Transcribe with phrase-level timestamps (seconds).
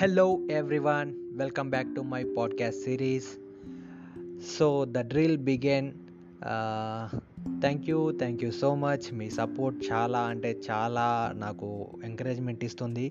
[0.00, 1.08] Hello, everyone.
[1.32, 3.24] Welcome back to my podcast series.
[4.50, 5.84] So, the drill began.
[7.62, 11.04] Thank you thank you so much me support చాలా అంటే చాలా
[11.36, 11.66] నాకు
[12.04, 13.06] encouragement ఇస్తుంది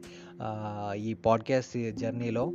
[0.45, 2.45] uh, ఈ podcast జర్నీలో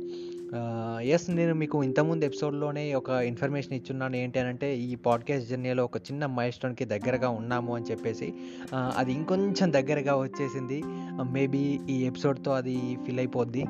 [1.13, 6.03] yes నేను మీకు ఇంతకుముందు ఎపిసోడ్లోనే ఒక ఇన్ఫర్మేషన్ ఇచ్చున్నాను ఏంటి అని అంటే ఈ పాడ్కాస్ట్ జర్నీలో ఒక
[6.09, 8.29] చిన్న మైల్ స్టోన్కి దగ్గరగా ఉన్నాము అని చెప్పేసి
[8.75, 10.79] uh, అది ఇంకొంచెం దగ్గరగా వచ్చేసింది
[11.19, 13.65] uh, మేబీ ఈ ఎపిసోడ్తో అది ఫిల్ అయిపోద్ది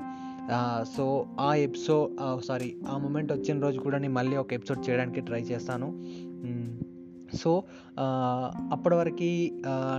[0.97, 5.41] సో ఆ ఎపిసోడ్ సారీ ఆ మూమెంట్ వచ్చిన రోజు కూడా నేను మళ్ళీ ఒక ఎపిసోడ్ చేయడానికి ట్రై
[5.41, 6.03] చేస్తాను.
[7.35, 7.63] సో
[8.71, 9.49] అప్పటివరకు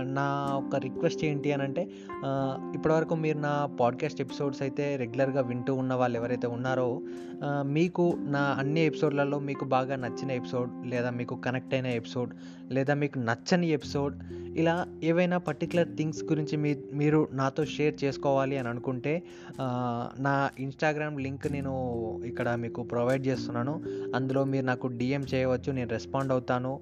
[0.01, 1.89] నా ఒక రిక్వెస్ట్ ఏంటి అని అంటే
[2.73, 7.01] ఇప్పటివరకు మీరు నా పాడ్కాస్ట్ ఎపిసోడ్స్ అయితే రెగ్యులర్గా వింటూ ఉన్న వాళ్ళు ఎవరైతే ఉన్నారో
[7.63, 12.33] మీకు నా అన్ని ఎపిసోడ్లలో మీకు బాగా నచ్చిన ఎపిసోడ్ లేదా మీకు కనెక్ట్ అయిన ఎపిసోడ్
[12.71, 14.15] లేదా మీకు నచ్చని ఎపిసోడ్
[14.57, 19.23] ఇలా ఏవైనా పర్టికులర్ థింగ్స్ గురించి మీ మీరు నాతో షేర్ చేసుకోవాలి అని అనుకుంటే
[20.19, 21.73] నా ఇన్స్టాగ్రామ్ లింక్ నేను
[22.25, 23.83] ఇక్కడ మీకు ప్రొవైడ్ చేస్తున్నాను.
[24.15, 26.79] అందులో మీరు నాకు డిఎం చేయవచ్చు నేను రెస్పాండ్ అవుతాను.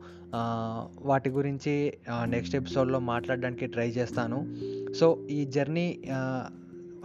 [1.01, 4.39] వాటి గురించి నెక్స్ట్ ఎపిసోడ్లో మాట్లాడడానికి ట్రై చేస్తాను.
[4.93, 6.01] సో ఈ జర్నీ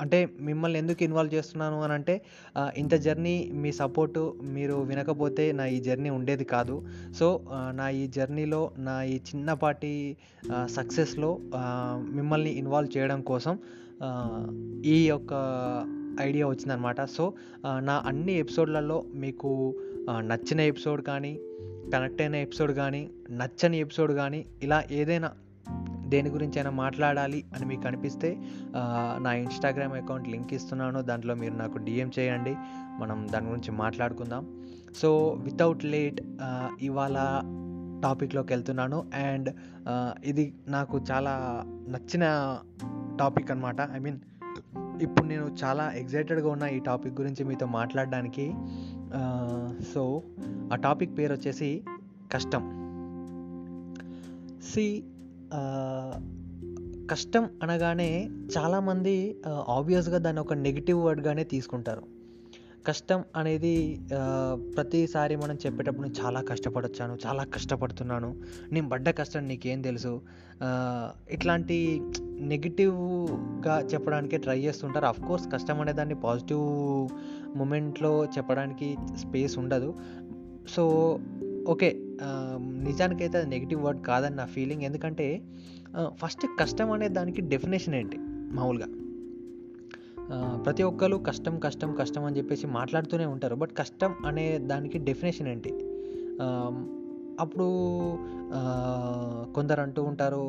[0.00, 2.20] అంటే మిమ్మల్ని ఎందుకు ఇన్వాల్వ్ చేస్తున్నాను అని అంటే
[2.74, 6.86] ఇంత జర్నీ మీ సపోర్టు మీరు వినకపోతే నా ఈ జర్నీ ఉండేది కాదు.
[7.18, 7.40] సో
[7.72, 10.16] నా ఈ జర్నీలో నా ఈ చిన్నపాటి
[10.66, 11.38] సక్సెస్లో
[12.10, 13.58] మిమ్మల్ని ఇన్వాల్వ్ చేయడం కోసం
[14.84, 15.32] ఈ యొక్క
[16.20, 17.32] ఐడియా వచ్చిందనమాట సో
[17.80, 19.74] నా అన్ని ఎపిసోడ్లలో మీకు
[20.18, 21.40] నచ్చిన ఎపిసోడ్ కానీ
[21.94, 25.30] కనెక్ట్ అయిన ఎపిసోడ్ కానీ నచ్చని ఎపిసోడ్ కానీ ఇలా ఏదైనా
[26.10, 28.28] దేని గురించి అయినా మాట్లాడాలి అని మీకు అనిపిస్తే
[29.24, 31.02] నా ఇన్స్టాగ్రామ్ అకౌంట్ లింక్ ఇస్తున్నాను.
[31.02, 32.54] దాంట్లో మీరు నాకు డిఎం చేయండి.
[33.00, 34.44] మనం దాని గురించి మాట్లాడుకుందాం.
[34.96, 36.20] సో వితౌట్ లేట్
[36.80, 37.18] ఇవాళ
[38.04, 38.98] టాపిక్లోకి వెళ్తున్నాను.
[39.14, 39.50] అండ్
[40.24, 41.32] ఇది నాకు చాలా
[41.88, 42.24] నచ్చిన
[43.20, 44.18] టాపిక్ అనమాట ఐ మీన్
[45.02, 48.46] ఇప్పుడు నేను చాలా ఎగ్జైటెడ్గా ఉన్న ఈ టాపిక్ గురించి మీతో మాట్లాడడానికి
[49.94, 50.02] సో
[50.72, 51.70] ఆ టాపిక్ పేరు వచ్చేసి
[52.32, 52.62] కష్టం.
[54.74, 54.84] సి
[57.10, 59.14] కష్టం అనగానే చాలామంది
[59.48, 62.02] ఆబ్వియస్గా దాన్ని ఒక నెగిటివ్ వర్డ్గానే తీసుకుంటారు.
[62.86, 64.00] కష్టం అనేది
[64.76, 68.30] ప్రతిసారి మనం చెప్పేటప్పుడు నేను చాలా కష్టపడొచ్చాను చాలా కష్టపడుతున్నాను
[68.72, 70.12] నేను పడ్డ కష్టం నీకేం తెలుసు?
[71.30, 72.00] ఇట్లాంటి
[72.52, 75.06] నెగిటివ్గా చెప్పడానికే ట్రై చేస్తుంటారు.
[75.06, 76.64] అఫ్ కోర్స్ కష్టం అనే దాన్ని పాజిటివ్
[77.56, 79.94] మూమెంట్లో చెప్పడానికి స్పేస్ ఉండదు.
[80.68, 80.84] సో
[81.68, 81.90] ఓకే
[82.84, 85.42] నిజానికైతే అది నెగిటివ్ వర్డ్ కాదని నా ఫీలింగ్ ఎందుకంటే
[86.14, 88.18] ఫస్ట్ కష్టం అనే దానికి డెఫినేషన్ ఏంటి?
[88.56, 88.88] మామూలుగా.
[90.64, 93.54] ప్రతి ఒక్కరు కష్టం కష్టం కష్టం అని చెప్పేసి మాట్లాడుతూనే ఉంటారు.
[93.54, 95.72] బట్ కష్టం అనే దానికి డెఫినేషన్ ఏంటి?
[97.40, 97.68] అప్పుడు
[99.54, 100.44] కొందరు అంటూ ఉంటారు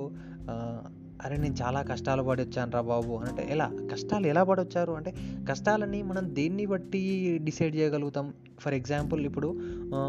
[1.26, 3.68] అరే నేను చాలా కష్టాలు పడొచ్చాను రా బాబు అంటే ఎలా?
[3.92, 4.92] కష్టాలు ఎలా పడొచ్చారు?
[4.92, 5.14] అంటే
[5.50, 7.02] కష్టాలని మనం దేన్ని బట్టి
[7.44, 8.34] డిసైడ్ చేయగలుగుతాం?
[8.60, 9.50] ఫర్ ఎగ్జాంపుల్ ఇప్పుడు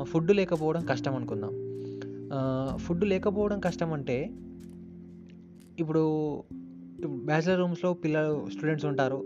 [0.02, 1.52] ఫుడ్ లేకపోవడం కష్టం అనుకుందాం.
[2.76, 4.30] ఫుడ్ లేకపోవడం కష్టం అంటే
[5.78, 6.02] ఇప్పుడు
[7.06, 9.18] బ్యాచిలర్ రూమ్స్లో పిల్లలు స్టూడెంట్స్ ఉంటారు.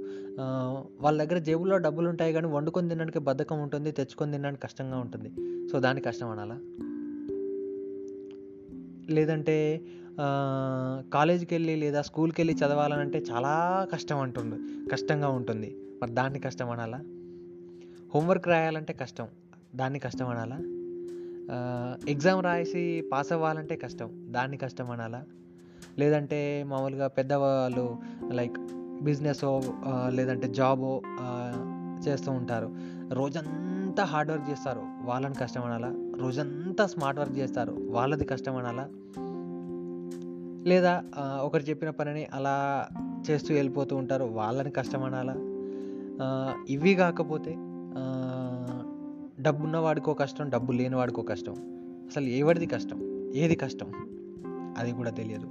[1.01, 5.31] వాళ్ళ దగ్గర జేబుల్లో డబ్బులు ఉంటాయి కానీ వండుకొని తినడానికి బద్ధకం ఉంటుంది తెచ్చుకొని తినడానికి కష్టంగా ఉంటుంది.
[5.69, 6.59] సో దానికి కష్టం అనాలా?
[9.11, 9.81] లేదంటే
[11.13, 15.77] కాలేజీకి వెళ్ళి లేదా స్కూల్కి వెళ్ళి చదవాలనంటే చాలా కష్టం అంటుంది కష్టంగా ఉంటుంది.
[16.03, 17.01] మరి దాన్ని కష్టం అనాలా?
[18.15, 19.29] హోంవర్క్ రాయాలంటే కష్టం.
[19.75, 20.59] దాన్ని కష్టం అనాలా?
[22.09, 24.27] ఎగ్జామ్ రాసి పాస్ అవ్వాలంటే కష్టం.
[24.31, 25.25] దాన్ని కష్టం అనాలా?
[25.99, 27.97] లేదంటే మామూలుగా పెద్దవాళ్ళు
[28.33, 28.59] లైక్
[29.03, 29.45] బిజినెస్
[30.09, 31.03] లేదంటే జాబో
[32.09, 32.75] చేస్తూ ఉంటారు.
[33.11, 34.83] రోజంతా హార్డ్ వర్క్ చేస్తారు.
[35.05, 36.06] వాళ్ళని కష్టం అనాలా?
[36.19, 37.73] రోజంతా స్మార్ట్ వర్క్ చేస్తారు.
[37.91, 38.87] వాళ్ళది కష్టం అనాలా
[40.67, 40.95] లేదా
[41.43, 42.57] ఒకరు చెప్పిన పనిని అలా
[43.31, 44.25] చేస్తూ వెళ్ళిపోతూ ఉంటారు.
[44.25, 45.35] వాళ్ళని కష్టం అనాలా
[46.69, 47.55] ఇవి కాకపోతే
[49.43, 51.55] డబ్బున్న వాడికో కష్టం డబ్బు లేని వాడికో కష్టం.
[52.07, 52.99] అసలు ఎవరిది కష్టం?
[53.35, 53.91] ఏది కష్టం?
[54.79, 55.49] అది కూడా తెలియదు.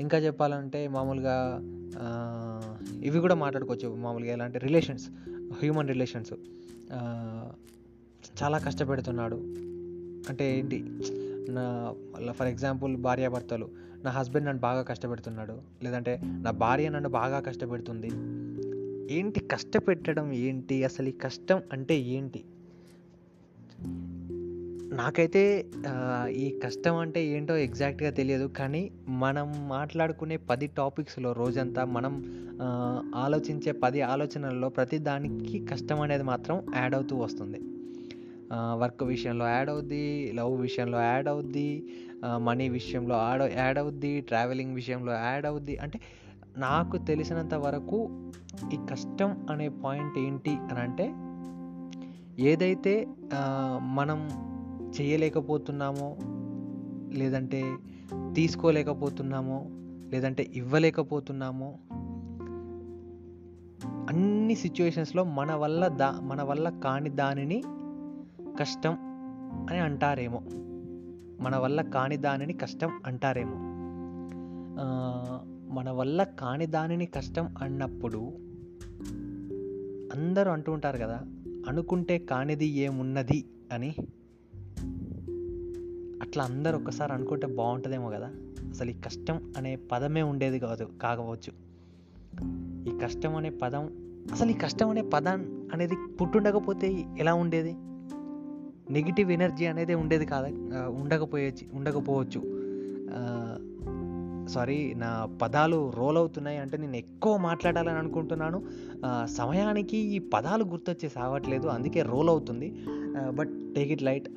[0.00, 1.36] ఇంకా చెప్పాలంటే మామూలుగా
[3.02, 3.88] ఇవి కూడా మాట్లాడుకోవచ్చు.
[3.96, 5.08] మామూలుగా ఎలా అంటే రిలేషన్స్?
[5.60, 6.34] Human relations.
[8.42, 9.36] చాలా కష్టపెడుతున్నాడు.
[10.28, 10.78] అంటే ఏంటి?
[11.50, 13.68] నా ఫర్ ఎగ్జాంపుల్ భార్యాభర్తలు
[14.04, 15.56] నా హస్బెండ్ నన్ను బాగా కష్టపెడుతున్నాడు.
[15.82, 18.10] లేదంటే నా భార్య నన్ను బాగా కష్టపెడుతుంది.
[19.16, 20.84] ఏంటి కష్టపెట్టడం ఏంటి?
[20.84, 22.44] అసలు ఈ కష్టం అంటే ఏంటి?
[24.92, 25.42] నాకైతే
[26.28, 28.46] ఈ కష్టం అంటే ఏంటో ఎగ్జాక్ట్గా తెలియదు.
[28.46, 32.14] కానీ మనం మాట్లాడుకునే పది టాపిక్స్లో రోజంతా మనం
[33.14, 37.60] ఆలోచించే పది ఆలోచనల్లో ప్రతి దానికి కష్టం అనేది మాత్రం యాడ్ అవుతూ వస్తుంది.
[38.54, 41.86] వర్క్ విషయంలో యాడ్ అవుద్ది లవ్ విషయంలో యాడ్ అవుద్ది
[42.36, 45.76] మనీ విషయంలో యాడ్ యాడ్ అవుద్ది ట్రావెలింగ్ విషయంలో యాడ్ అవుద్ది.
[45.76, 46.00] అంటే
[46.56, 48.30] నాకు తెలిసినంత వరకు
[48.72, 51.12] ఈ కష్టం అనే పాయింట్ ఏంటి అని అంటే
[52.42, 53.06] ఏదైతే
[53.80, 54.18] మనం
[55.00, 56.16] చేయలేకపోతున్నామో
[57.18, 57.76] లేదంటే
[58.32, 59.64] తీసుకోలేకపోతున్నామో
[60.10, 61.74] లేదంటే ఇవ్వలేకపోతున్నామో
[64.08, 67.62] అన్ని సిచ్యువేషన్స్లో మన వల్ల దా మన వల్ల కాని దానిని
[68.60, 68.96] కష్టం
[69.70, 70.42] అని అంటారేమో.
[71.42, 73.54] మన వల్ల కాని దానిని కష్టం అంటారేమో.
[75.74, 78.18] మన వల్ల కాని దానిని కష్టం అన్నప్పుడు
[80.18, 81.20] అందరూ అంటూ ఉంటారు కదా
[81.68, 83.94] అనుకుంటే కానిది ఏమున్నది అని.
[86.22, 88.30] అట్లా అందరు ఒక్కసారి అనుకుంటే బాగుంటుందేమో కదా.
[88.68, 91.52] అసలు ఈ కష్టం అనే పదమే ఉండేది కాదు కాకపోవచ్చు.
[92.88, 93.90] ఈ కష్టం అనే పదం
[94.32, 97.76] అసలు ఈ కష్టం అనే పదం అనేది పుట్టుండకపోతే ఎలా ఉండేది?
[98.92, 100.48] నెగిటివ్ ఎనర్జీ అనేది ఉండేది కాదు
[101.00, 102.40] ఉండకపోయచ్చు ఉండకపోవచ్చు.
[104.48, 105.10] సారీ నా
[105.42, 108.58] పదాలు రోల్ అవుతున్నాయి అంటే నేను ఎక్కువ మాట్లాడాలని అనుకుంటున్నాను.
[109.26, 112.68] సమయానికి ఈ పదాలు గుర్తొచ్చి సావట్లేదు అందుకే రోల్ అవుతుంది.
[113.34, 114.28] But take it light.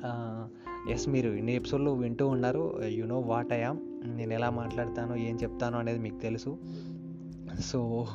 [0.90, 2.62] Yes మీరు ఇన్ని ఎపిసోడ్లు వింటూ ఉన్నారు.
[2.98, 3.80] You know what I am.
[4.18, 6.50] నేను ఎలా మాట్లాడతాను ఏం చెప్తాను అనేది మీకు తెలుసు.
[7.60, 8.06] సో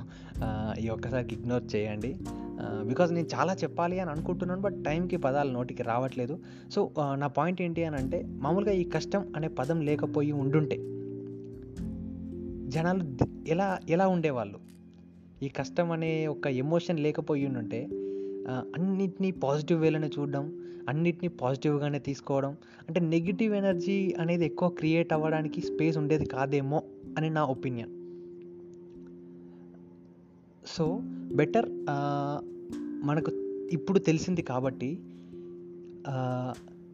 [0.79, 2.17] ఈ ఒక్కసారికి ఇగ్నోర్ చేయండి.
[2.61, 6.39] బికాజ్ నేను చాలా చెప్పాలి అని అనుకుంటున్నాను బట్ టైంకి పదాలు నోటికి రావట్లేదు.
[6.71, 10.77] సో నా పాయింట్ ఏంటి అని అంటే మామూలుగా ఈ కష్టం అనే పదం లేకపోయి ఉండుంటే
[12.69, 13.03] జనాలు
[13.47, 14.59] ఎలా ఎలా ఉండేవాళ్ళు?
[15.43, 17.88] ఈ కష్టం అనే ఒక ఎమోషన్ లేకపోయి ఉంటే
[18.49, 22.57] అన్నిటినీ పాజిటివ్ వేలోనే చూడడం అన్నిటినీ పాజిటివ్గానే తీసుకోవడం
[22.88, 26.83] అంటే నెగిటివ్ ఎనర్జీ అనేది ఎక్కువ క్రియేట్ అవ్వడానికి స్పేస్ ఉండేది కాదేమో
[27.17, 28.00] అని నా ఒపీనియన్
[30.65, 30.99] సో
[31.35, 31.69] బెటర్
[33.05, 33.31] మనకు
[33.71, 34.99] ఇప్పుడు తెలిసింది కాబట్టి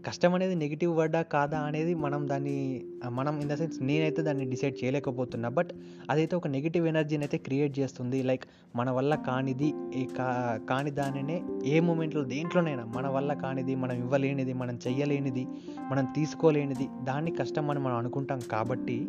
[0.08, 4.76] కష్టం అనేది నెగిటివ్ వర్డా కాదా అనేది మనం దాన్ని మనం ఇన్ ద సెన్స్ నేనైతే దాన్ని డిసైడ్
[4.84, 5.50] చేయలేకపోతున్నా.
[5.50, 5.72] బట్
[6.10, 8.24] అదైతే ఒక నెగిటివ్ ఎనర్జీని అయితే క్రియేట్ చేస్తుంది.
[8.24, 9.74] లైక్ మన వల్ల కానిది
[10.18, 15.48] కా కాని దానినే ఏ మూమెంట్లో దేంట్లోనైనా మన వల్ల కానిది మనం ఇవ్వలేనిది మనం చెయ్యలేనిది
[15.92, 19.08] మనం తీసుకోలేనిది దాన్ని కష్టం అని మనం అనుకుంటాం కాబట్టి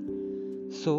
[0.84, 0.94] సో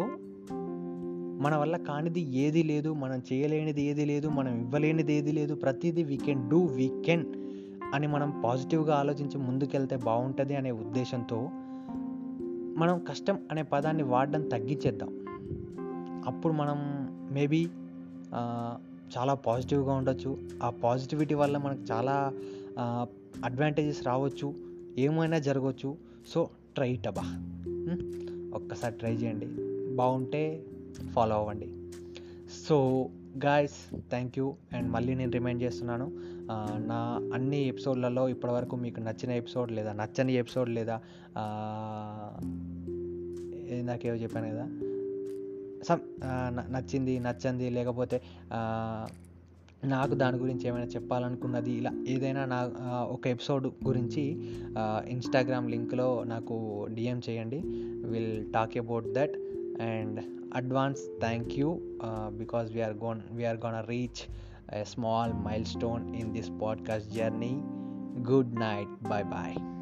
[1.40, 6.16] మన వల్ల కానిది ఏది లేదు మనం చేయలేనిది ఏది లేదు మనం ఇవ్వలేనిది ఏది లేదు ప్రతిదీ we
[6.16, 7.24] can do we can
[7.94, 11.48] అని మనం పాజిటివ్గా ఆలోచించి ముందుకెళ్తే బాగుంటుంది అనే ఉద్దేశంతో
[12.76, 15.10] మనం కష్టం అనే పదాన్ని వాడడం తగ్గించేద్దాం.
[16.26, 16.78] అప్పుడు మనం
[17.32, 17.68] మేబీ
[19.16, 20.38] చాలా పాజిటివ్గా ఉండొచ్చు.
[20.62, 22.32] ఆ పాజిటివిటీ వల్ల మనకు చాలా
[23.44, 24.54] అడ్వాంటేజెస్ రావచ్చు.
[24.98, 25.96] ఏమైనా జరగవచ్చు
[26.28, 27.26] సో ట్రై ఇట్ అబ్బా
[28.54, 29.48] ఒక్కసారి ట్రై చేయండి.
[29.96, 30.42] బాగుంటే
[31.12, 31.68] ఫాలో అవ్వండి.
[32.68, 33.08] So
[33.44, 36.12] guys thank you and మళ్ళీ నేను రిమైండ్ చేస్తున్నాను
[36.86, 41.00] నా అన్ని ఎపిసోడ్లలో ఇప్పటివరకు మీకు నచ్చిన ఎపిసోడ్ లేదా నచ్చని ఎపిసోడ్ లేదా
[43.82, 44.66] నాకేవో చెప్పాను కదా
[45.84, 46.00] సమ్
[46.72, 48.20] నచ్చింది నచ్చంది లేకపోతే
[49.84, 52.58] నాకు దాని గురించి ఏమైనా చెప్పాలనుకున్నది ఇలా ఏదైనా నా
[53.10, 54.22] ఒక ఎపిసోడ్ గురించి
[55.08, 57.58] ఇన్స్టాగ్రామ్ లింక్లో నాకు డిఎం చేయండి.
[58.08, 59.34] Will talk about that
[59.88, 60.20] and
[60.60, 64.28] advance thank you uh, because we are going we are gonna reach
[64.68, 67.60] a small milestone in this podcast journey.
[68.22, 68.88] Good night.
[69.02, 69.79] Bye bye